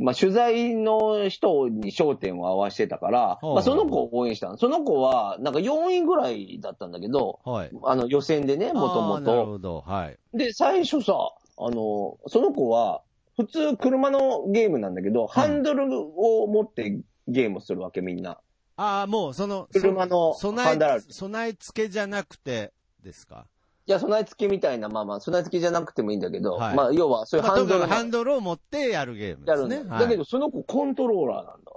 [0.00, 4.56] まあ、取材の人に焦点を合わせてたから、まあ、その子を応援したの。
[4.56, 7.70] その子は、なんか4位ぐらいだったんだけど、はい。
[7.84, 9.46] あの予選でね、もともあーなると。
[9.46, 9.80] ほど。
[9.82, 10.18] はい。
[10.32, 11.14] で、最初さ、
[11.58, 13.02] あの、その子は、
[13.36, 18.38] 普通車のゲームなんだけど、ハンドルを持ってゲームするわけ、みんな。
[18.76, 23.46] ああ、もう、その、車のハンドル、備え付けじゃなくてですか？
[23.88, 31.72] いや、備え付けみたいな、まあまあ、備え付けじゃなくてもいいんだけど、はいまあ、要は、そういうまあハンドルのとにかくハンドルを持ってやるゲームですだだけど、その子コントローラーなんだ。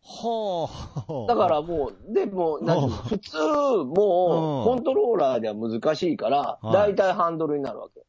[0.00, 1.28] ほう。
[1.28, 8.00] だからもう、でも、なんていうの普通、もう、コントローラーでは難しいから、はい大体ハンドルになるわけ。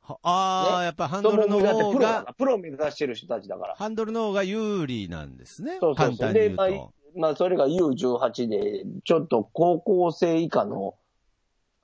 [0.00, 3.74] はああ、ねやっぱハンドルのだって方が、プロだからプロを目指してる人たちだから。
[3.76, 5.78] ハンドルの方が有利なんですね。
[5.80, 6.64] そうそうそう簡単に言うと。
[6.64, 10.94] でまあ、それが U18 で、ちょっと高校生以下の、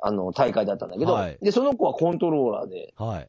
[0.01, 3.29] あの、大会だったんだけど、はいで、その子はコントローラーではい。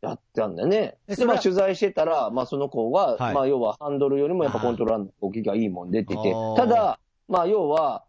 [0.00, 0.96] やってたんだよね。
[1.06, 6.98] で、まあ、取材してたら、まあ、その子は、はいまあ、要はハンドルよりもやっぱコントローラーの動きがいいもん出ててあー、ただ、
[7.28, 8.04] まあ、要は、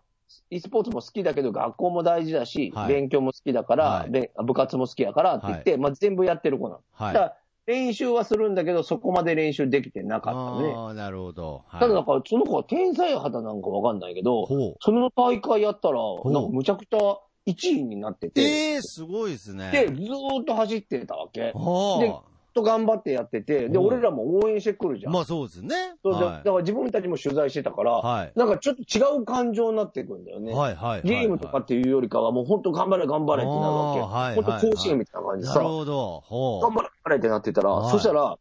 [0.50, 6.82] e スポーツも好きだけど、学校も大事だし、はい勉強も好きだから、はいべ部活も好きだからって言って、まあ、全部やってる子なの。
[6.92, 7.34] はい。
[7.68, 10.74] 練習はするんだけど、そこまで練習できてなかったのね。
[10.76, 11.64] ああ、なるほど。
[11.68, 14.48] はいただ、だから、その子は天才肌なんかわかんないけど。
[14.82, 19.72] その大会やったら、うなんかむちゃくちゃ1位になってて、ええすごいですね。
[19.72, 21.52] で、ずーっと走ってたわけ。
[21.54, 25.12] はでずっと頑張ってやってて、で、俺らも応援してくるじゃあ。
[25.12, 25.14] ん。
[25.14, 25.76] まあそうですね。
[26.02, 28.32] そうではだから自分たちも取材してたから、はい。
[28.36, 30.54] なんかちょっと違う感情になっていくんだよね。
[30.54, 31.02] はいはい。
[31.04, 34.02] ゲームとかっていうよりかは、もう本当頑張れ頑張れってなるわけ。
[34.02, 36.22] あーはい本当甲子園みたいな感じでさ、なるほど。
[36.22, 36.62] ほう。
[36.62, 38.38] 頑張れ頑張れってなってたら、はいそしたら、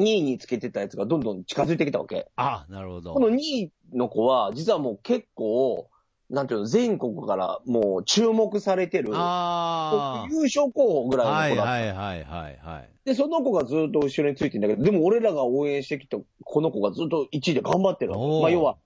[0.00, 2.28] 2位につけてたやつがどんどん近づいてきたわけ。
[2.36, 3.14] あ、なるほど。
[3.14, 5.90] この2位の子は、実はもう結構、
[6.30, 11.24] なんていうの、全国からもう注目されてる、あ優勝候補ぐあ。
[11.24, 11.70] はいらいの子だった。
[11.70, 12.88] はいはいはいはい。
[13.04, 18.76] で、その子がずっと後ろについてんだけど、でも俺らが応援してきたこの子がずっと1位で頑張ってるまあ要は、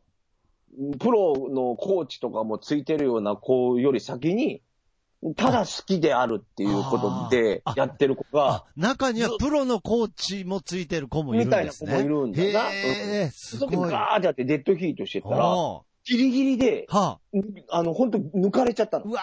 [1.00, 4.62] プロのコーチとかもついてるような子より先に、
[5.36, 11.92] ただ好きであるっていうことでやってる子あが、、中にはプロのコーチもついてる子もいるんですね。
[11.92, 12.74] みたいな子もいるんだよなへ
[13.26, 13.76] え、すそごい。
[13.76, 19.04] こでガーってやってデッドヒートしてたら、おギリギリで、ーはんあの、本当抜かれちゃったの。
[19.06, 19.20] うわ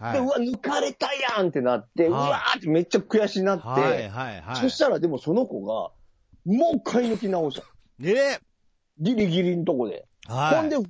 [0.00, 0.26] ーで、うはい。
[0.26, 4.56] わ、抜かれたやんってなって、うはいわーってめっちゃ悔しになって、はいはいはい。
[4.56, 5.92] そしたらでもその子が、
[6.44, 7.66] もう一回抜き直した。
[8.02, 8.38] え
[8.98, 10.06] ギリギリのとこで。
[10.26, 10.56] ーはい。
[10.56, 10.86] ほんで、うわ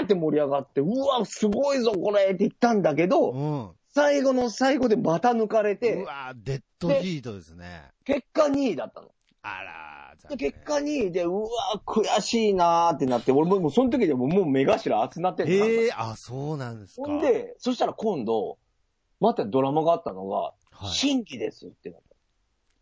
[0.00, 3.70] ーって盛り上がって、うわ、すごいぞ、これって言ったんだけど、うん。
[3.94, 7.90] 最後の最後でまた抜かれうて、わーデッドヒートですね。
[8.04, 9.08] 結果2位だったの。
[9.42, 17.06] あらー、で残念結果2位で、うわー悔しいなーってなって、俺ももうその時でももう目頭熱なってんのええあ、そうなんですか。
[17.06, 18.58] ほんで、そしたら今度、
[19.20, 22.00] またドラマがあったのが、はい、新規ですってなっ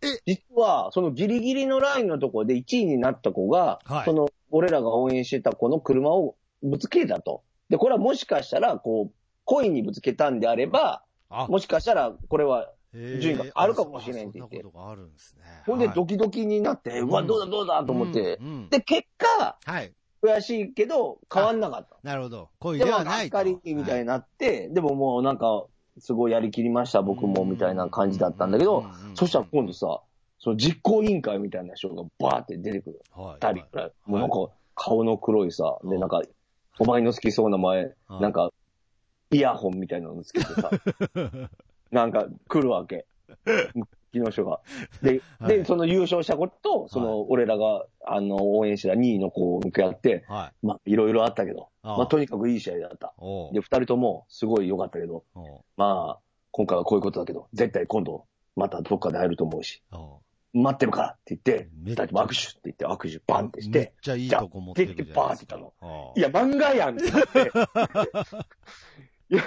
[0.01, 0.09] た。
[0.09, 0.21] え？
[0.27, 7.43] 実は、そのギリギリのラインのところで1位になった子が、はいその、俺らが応援してた子の車をぶつけたと。
[7.69, 15.43] で、これはもしかしたら、こう、コインにぶつけたんであれば、あもしかしたら、これは、えー順位があるかもしれんって言ってあそんなことがあるんですね。
[15.67, 18.39] ほんではいドキドキになって、うわ、うんどうだどうだと思って、
[18.71, 19.93] で、結果、はい。
[20.23, 21.99] 悔しいけど、変わんなかった。
[22.03, 22.49] なるほど。
[22.59, 23.39] 恋ではないと。
[23.39, 25.67] っかりみたいなになって、でももうなんか、
[25.99, 30.01] すごいやりきりました、僕も、みたいな感じだったんだけど、そしたら今度さ、
[30.39, 33.03] その実行委員会みたいな人がバーって出てくる。
[33.13, 33.93] はい、二人くらい。
[34.07, 34.37] もうなんか、
[34.75, 36.23] 顔の黒いさ、で、なんか、
[36.79, 38.51] お前の好きそうな前、はいなんか、
[39.31, 40.71] イヤホンみたいなのつけてさ、
[41.95, 43.07] なんか来るわけ。
[44.13, 44.61] 木の人が。
[45.03, 50.67] で、はいで、その優勝したことと、その、俺らが、あの、応援した2位の子を向け合って、はい。
[50.67, 53.13] まあ、いろいろあったけど、ああまあ、とにかくいい試合だった。
[53.19, 56.21] おうで、二人とも、すごい良かったけど、おうまあ、
[56.53, 58.25] 今回はこういうことだけど、絶対今度、
[58.57, 60.21] またどっかで会えると思うし、お
[60.55, 65.49] 待ってるからって言って、めっちゃ二人とも握手って言って、握手バンってしめってて、ちゃいいとこ持ってるじゃないですか。
[65.49, 67.41] じゃあ出てバーっておういや、漫画やんってなって。
[69.35, 69.43] いや、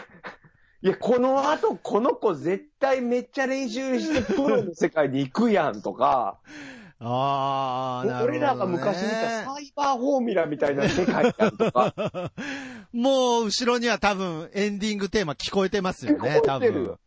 [0.84, 6.38] いや、この後、この子絶対めっちゃ練習してプロの世界に行くやんとか、
[7.00, 8.38] ああ、なるほど、ね。
[8.38, 11.94] 俺らが昔見たサイバーフォーミュラみたいな世界やんとか、
[12.92, 16.98] もう、後ろには多分、エンディングテーマ聞こえてますよね、多分。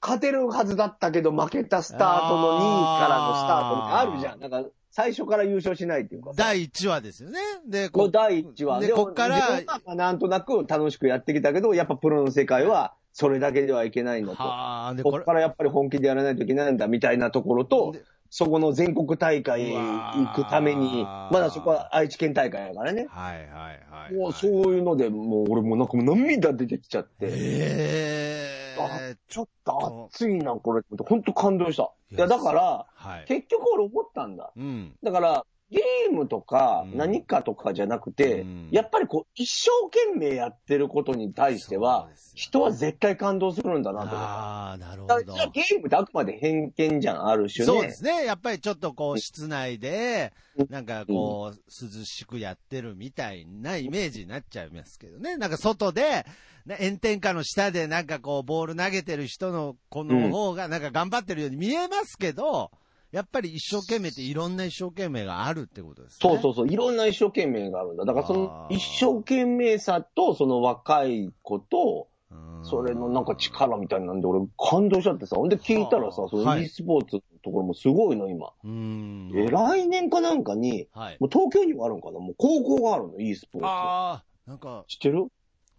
[0.00, 4.40] 勝てるはずだったけど負けたスタートの2位からのスタートってあるじゃん。
[4.40, 6.42] なんか、最初から優勝しないっていうかさ。
[6.44, 7.38] 第1話ですよね。
[7.66, 8.80] で、こう第一話。
[8.80, 14.42] で、もこっから、自分はまあなんとなく楽しくやってきたけど、やっぱプロの世界はそれだけではいけないんだと。
[14.42, 23.06] はあ、で、これこっか、らやっぱり本気でやらないといけないんだみたいなところとで、そこの全国大会行くために、まだそこは愛知県大会やからね。
[23.10, 23.46] はいはい
[23.90, 24.14] はい。
[24.14, 28.57] もうそういうので、もう俺もなんかもう涙出てきちゃって、え
[29.00, 31.02] えちょっと熱いな、これって。
[31.04, 31.92] 本当感動した。
[32.10, 33.24] いや、だから、はい。
[33.26, 34.52] 結局俺思ったんだ。
[34.56, 34.96] うん。
[35.02, 44.16] だから、ゲームとかうん何かとかじゃなくて、うんやっぱりこう、一生懸命やってることに対してはそう、ですよ人は絶対感動するんだなと。
[44.16, 45.46] ああ、なるほどだから。
[45.46, 47.66] ゲームってあくまで偏見じゃん、ある種ね。
[47.66, 48.24] そうですね。
[48.24, 50.32] やっぱりちょっとこう、室内で、
[50.68, 55.36] なんかこう、涼しくやってるみたいなイメージになっちゃいますけどね。
[55.36, 56.26] なんか外で、
[56.66, 62.70] な炎天下の下でなんかこう、ボール投げてる人の子の方がなんか頑張ってるように見えますけど、
[63.10, 66.18] やっぱり一生懸命っていろんな一生懸命があるってことですね。
[66.20, 66.68] そうそうそう。
[66.68, 68.04] いろんな一生懸命があるんだ。
[68.04, 75.36] だからその一生懸命さと、その若い子と、うんそれのなんか力みたいなんで俺感動しちゃってさ。
[75.36, 78.50] ほんで聞いたらさ、そのはい e スポーツのところもすごいの、今。
[78.64, 79.32] うん。
[79.34, 81.16] え、来年かなんかに、はい。
[81.20, 83.66] もう東京にもあるんかなもう高校があるの、e スポーツ。
[83.66, 85.28] ああ、なんか、知ってる？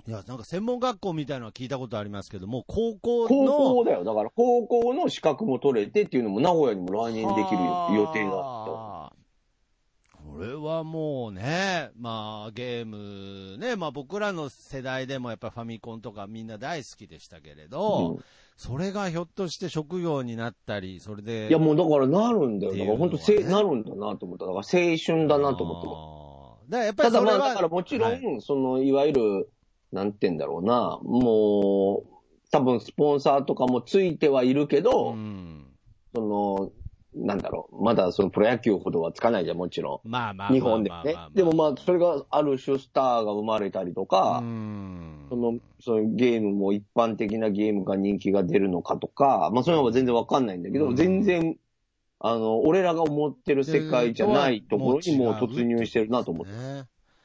[0.07, 4.03] いや、なんか専門学校みたいなのは聞いたことありますけども、高校高の、校だよ。
[4.03, 7.61] だから高校の資格も取れてっていうのも名古屋にも来年できる
[7.95, 8.37] 予定だった。
[8.37, 9.19] はあ
[10.31, 18.23] これはもうね、まあゲームね、まあ僕らの世代でもやっぱファミコンとかみんな大好きでしたけれど、うん
[18.59, 21.47] それがひょっとして職業になったり、それで。
[21.47, 22.73] いやもうだからなるんだよ。
[22.73, 24.45] だから本当っていうのはねせなるんだなと思った。
[24.45, 25.95] だから青春だなと思ってます。
[25.95, 26.71] 思って。
[26.71, 27.37] だからやっぱたりそれは。
[27.37, 29.49] だまあだからもちろん、はいそのいわゆる、
[29.91, 32.19] なんて言うんだろうな、もう、
[32.51, 35.65] 多分スポンサーとかもついてはいるけど、うん
[36.15, 36.71] その、
[37.15, 40.53] なんだろう、まだそのプロ野球ほどはつかないじゃん、もちろまあまあまあまあん。
[40.55, 41.15] 日本でね。
[41.33, 45.27] でもまあ、それがある種スターが生まれたりとか、うん。
[45.29, 50.95] その、そのゲームも一般的なゲームが人気が出るのかとか、まあそういうのは全然わかんないんだけど、うん。
[50.95, 51.57] 全然、
[52.19, 55.33] あの、俺らが思ってる世界じゃないところにもう。
[55.33, 56.53] 突入してるなと思って。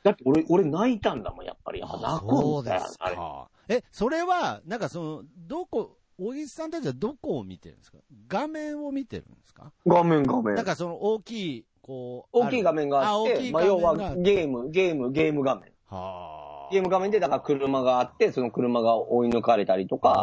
[0.04, 1.80] ねだって俺、俺泣いたんだもん、やっぱり。
[1.80, 3.16] やっぱ泣くそうんでだよ、すあれ。
[3.16, 3.48] か。
[3.68, 7.98] え、それは、なんかその、どこ、小木さんたちはどこを見てるんですか？
[8.28, 9.72] 画面を見てるんですか？
[9.86, 10.64] 画面画面なん。
[10.64, 12.38] かその大きい、こう。
[12.38, 15.72] 大きい画面があって、大きい画まあ要はゲーム、ゲーム、ゲーム画面。
[15.86, 16.72] はあ。
[16.72, 20.22] ゲーム画面で、だから車があって、その車が追い抜かれたりとああか、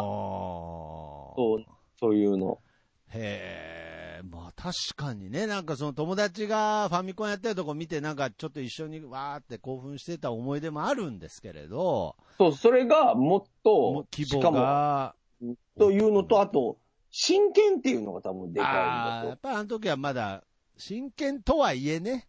[1.36, 1.64] そう、
[2.00, 2.58] そういうの。
[3.10, 3.71] へえ、まあ
[4.62, 15.16] 確かにね、なんかその友達がファミコンやってるとこ見て、なんかちょっと一緒にわーって興奮してた思い出もあるんですけれど、そう、それがもっもとう、規模しかも、が、
[15.76, 16.78] というのと、あと、
[17.10, 19.28] 真剣っていうのが多分でかいんああ、だと。
[19.30, 20.44] やっぱりあの時はまだ、
[20.76, 22.28] 真剣とはいえね、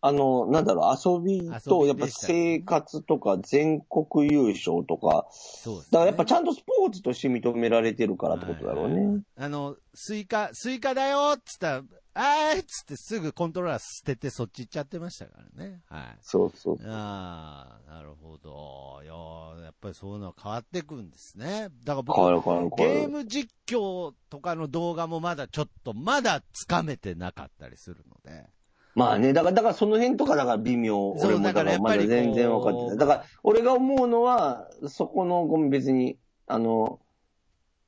[0.00, 5.88] あの、なんだろう、遊び遊と、やっぱ生活とか全国優勝とか、そうです、ね。
[5.90, 9.22] だからやっぱちゃんとスポーツとして認められてるからってことだろうね。
[9.36, 11.82] あの、スイカ、スイカだよっつったら、
[12.14, 15.82] あーっつってすぐコントローラー捨ててそっち行っちゃってましたからね。
[15.88, 16.18] はい。
[16.20, 16.78] そうそう。
[16.84, 19.00] ああ、なるほど。
[19.02, 21.68] いやーやっぱりそういうのは変わってくんですね。
[21.84, 23.00] だから僕、変わる変わる変わる。
[23.00, 28.46] ゲーム実況とかの動画もまだちょっと、まだつかめてなかったりするので。
[28.98, 31.14] まあね、だから、だからその辺とかだから微妙。
[31.18, 32.98] そう俺もだからまだだからやっぱりこう全然分かってない。
[32.98, 36.98] だから、俺が思うのは、そこの、ごめん別に、あの、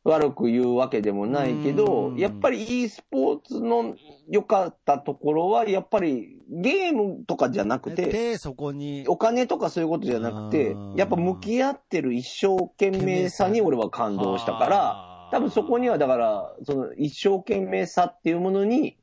[0.05, 2.16] 悪く言うわけでもないけどう、ん。
[2.16, 3.96] やっぱり e スポーツの
[4.29, 18.96] 良かったところは、やっぱりゲームとかじゃなくて、で、そこに、お金とかそういうことじゃなくてうん、やっぱ向き合ってる一生懸命さに俺は感動したから、多分そこにはだから、その一生懸命さっていうものに、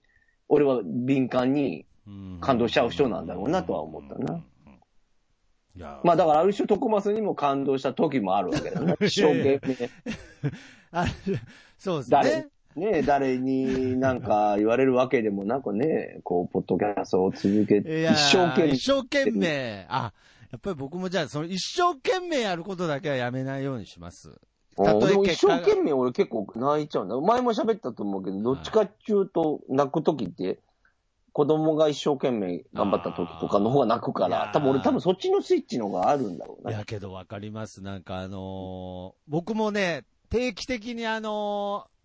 [0.50, 1.87] 俺は敏感に、
[2.42, 4.42] 感動しちゃう人なんだろうなとは思ったな。
[6.04, 8.96] まあだからある種徳マスにも感動した時もあるわけだよね。
[9.02, 9.90] 一生懸命。
[10.92, 11.06] あ
[11.78, 12.48] そうです誰ね。
[12.76, 14.22] ね誰になん。
[14.22, 18.92] か言われるわけでもなくね、こう、ポッドキャストを続けて、一生懸命一。
[18.92, 19.86] 生懸命。
[19.90, 20.14] あ、
[20.52, 24.40] やっぱり僕もじゃあ、その一生懸命やることだけはやめないようにします。
[24.76, 27.10] たとえ一生懸命俺結構泣いちゃうん。
[27.10, 27.20] だ。
[27.20, 30.60] 前も喋ったと思うけど、どっちかっていうと泣く時って、
[31.34, 36.72] 子供が一生懸命頑張った時とかの方が泣くから、多分俺多分そっちのスイッチの方があるんだろうな。
[36.72, 37.82] いやけどわかります。
[37.82, 41.98] なんかあのー僕もね、定期的にあのー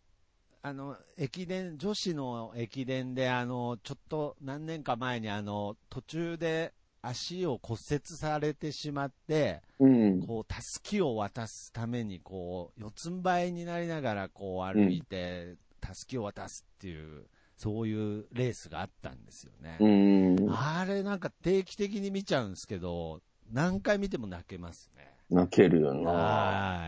[0.65, 10.25] あの、駅伝、女子の駅伝であの、ちょっと何年か前にあの、途中で足を骨折されてしまって、うん。
[10.25, 17.27] こう、たすきを渡すために、こう、四つん這いになりながら、こう、歩いて、たすきを渡すっていう、
[17.63, 19.77] そういうレースがあったんですよね。
[19.79, 20.51] うん。
[20.51, 23.21] あれなんか定期的に見ちゃうんですけど、
[23.53, 25.15] 何回見ても泣けますね。
[25.31, 26.11] 泣けるよな。
[26.11, 26.83] は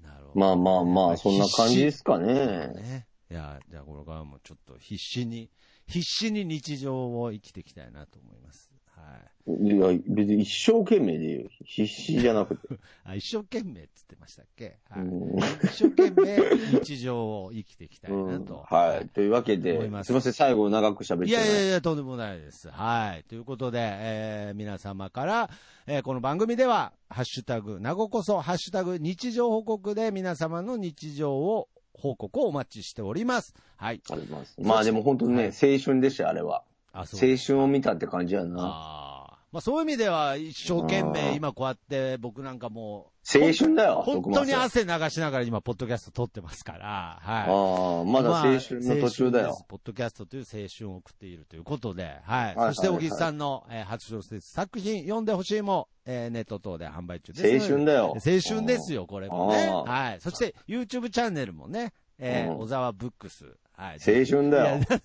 [0.00, 0.04] い。
[0.04, 0.40] なるほど。
[0.40, 2.34] まあまあまあ、そんな感じですかね。
[2.68, 3.08] ね。
[3.28, 5.50] いや、じゃあこれからもちょっと必死に、
[5.88, 8.70] 必死に日常を生きていきたいなと思います。
[9.04, 9.24] はい。
[9.46, 11.50] いや、別に一生懸命でいいよ。
[11.66, 12.66] 必死じゃなくて。
[13.04, 14.78] あ、一生懸命って言ってましたっけ？
[14.88, 15.02] はい。
[15.02, 18.64] うん一生懸命日常を生きていきたいなうんと。
[18.66, 19.08] はい。
[19.10, 22.70] というわけですすいません、最後長く喋っていやいやないいや、とんでもないです。
[22.70, 23.24] はい。
[23.24, 25.50] ということで、えー皆様から、
[25.86, 33.54] えーこの番組では、ハッシュタグ、なごこそ、ハッシュタグ、日常報告で皆様の日常を、報告をお待ちしております。
[33.76, 34.00] はい。
[34.10, 34.54] あります。
[34.58, 36.64] まあでも本当にね、青春でしたよ、あれは。
[36.94, 38.56] あ、そう青春を見たって感じやな。
[38.60, 39.14] あー
[39.52, 47.42] まあ、そういう意味では、一生懸あ命、ー今こうやって、僕なんかも青春だよ、う、本当にあ汗流しながら今、ポッドキャスト撮ってますから、はい。
[47.44, 49.64] あー、まだ青春の途中だよまあ青春です。
[49.68, 52.56] ポッドキャストという青春を送っているということで、はい。
[52.56, 57.64] はいそして、はい小木さんの、えー初小説作品、読んでほしいも、えーネット等で販売中です。
[57.70, 58.06] 青春だよ。
[58.16, 59.68] 青春ですよ、これもね。
[59.70, 60.20] はい。
[60.20, 63.56] そして、YouTube チャンネルもね、えーうん小沢ブックス。
[63.76, 63.98] はい。
[63.98, 64.80] 青春だよいや。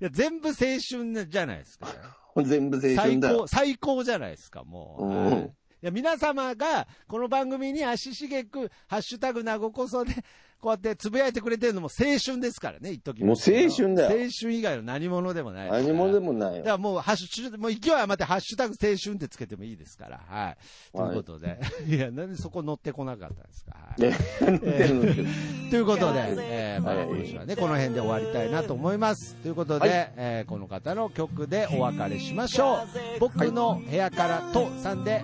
[0.00, 1.88] いや、全部青春じゃないですか。
[2.44, 3.46] 全部青最春だよ高、。
[3.48, 5.04] 最高じゃないですか、もう。
[5.04, 5.50] うんはいい
[5.82, 10.12] や皆様が、この番組に足しげく、ハッシュタグなごこそで、
[10.60, 15.70] こうやってつぶやいてくれてるのも青春ですからね、言っときますけどもう青春だよ青春以外の何者でもない。
[15.70, 16.32] 何もでも。
[16.32, 16.58] もないよ。
[16.58, 20.56] だからもう、ハッシュ、もう勢い余って、ハッシュタグ青春ってつけてもいいですから、はい。
[20.94, 25.70] ということで、 い、や、なんでそこ乗ってこなかったんですか、はい。
[25.70, 29.36] ということで、えーまあ、はい今週はね、この辺で終わりたいなと思います。
[29.36, 32.84] ということで、はいえーこの方の曲でお別れしましょ
[33.16, 33.20] う。
[33.20, 35.22] 僕の部屋からとさんで、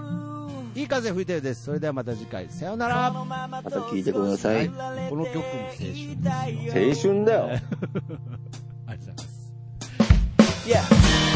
[0.76, 1.64] いい風吹いてるです。
[1.64, 3.10] それではまた次回、さようなら。
[3.10, 4.68] また聞いてください。
[4.68, 4.74] こ
[5.16, 7.10] の曲も青春ですよ。
[7.10, 7.44] 青春だよ。
[8.86, 9.52] ありがとうございます。
[10.66, 11.26] Yeah.「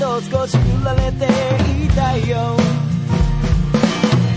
[0.00, 1.26] と少し振られて
[1.84, 2.56] いたいよ。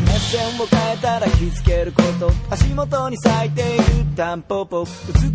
[0.06, 2.30] 目線を変えたら気づけること。
[2.50, 3.84] 足元に咲いている
[4.14, 4.86] タンポポ。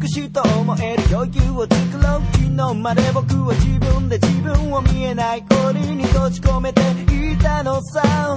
[0.01, 8.37] 美しいと思える余裕を作ろう昨日まで僕は自分で自分を見えない氷に閉じ込めていたのさ。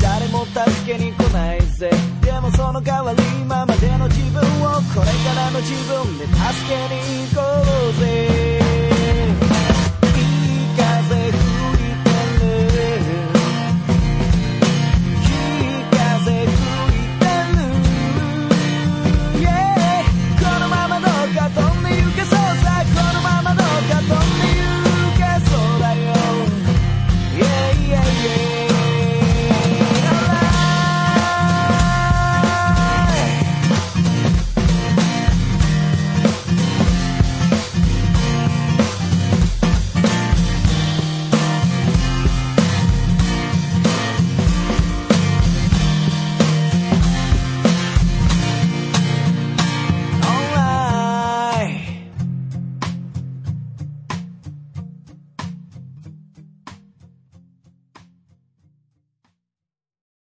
[0.00, 1.90] 誰も助けに来ないぜ。
[2.22, 4.44] でもその代わり今までの自分を
[4.94, 7.42] これからの自分で助けに行こ
[7.90, 9.47] うぜ。